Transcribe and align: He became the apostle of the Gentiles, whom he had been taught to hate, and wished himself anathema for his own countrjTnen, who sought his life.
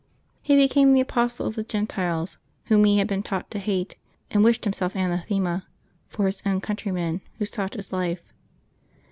He 0.41 0.55
became 0.55 0.93
the 0.95 0.99
apostle 1.01 1.45
of 1.45 1.53
the 1.53 1.63
Gentiles, 1.63 2.39
whom 2.65 2.85
he 2.85 2.97
had 2.97 3.07
been 3.07 3.21
taught 3.21 3.51
to 3.51 3.59
hate, 3.59 3.97
and 4.31 4.43
wished 4.43 4.63
himself 4.63 4.95
anathema 4.95 5.67
for 6.09 6.25
his 6.25 6.41
own 6.43 6.59
countrjTnen, 6.59 7.21
who 7.37 7.45
sought 7.45 7.75
his 7.75 7.93
life. 7.93 8.23